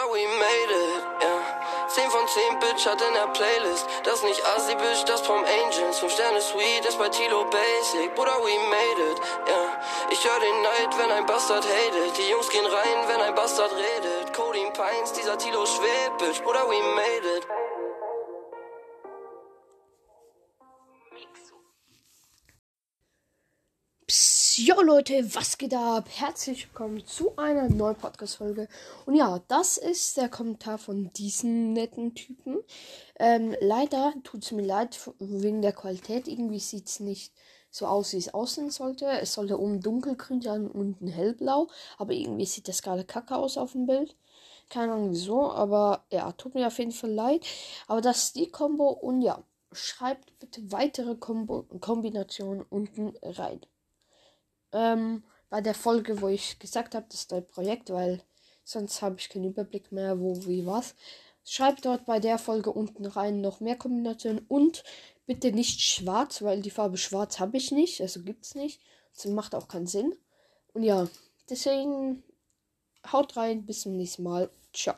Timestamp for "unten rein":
52.68-53.62, 62.70-63.40